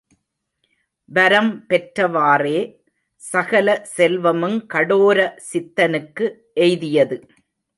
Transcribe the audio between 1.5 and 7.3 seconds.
பெற்றவாறே சகல செல்வமுங் கடோர சித்தனுக்கு எய்தியது.